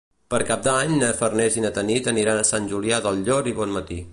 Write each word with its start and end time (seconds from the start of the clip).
Per 0.33 0.37
Cap 0.45 0.63
d'Any 0.67 0.93
na 1.03 1.09
Farners 1.19 1.59
i 1.61 1.65
na 1.65 1.71
Tanit 1.77 2.09
aniran 2.13 2.41
a 2.41 2.47
Sant 2.53 2.71
Julià 2.73 3.01
del 3.07 3.23
Llor 3.29 3.51
i 3.53 3.59
Bonmatí. 3.61 4.01